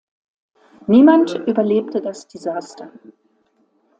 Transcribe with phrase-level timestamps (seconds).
[0.87, 2.91] Niemand überlebte das Desaster.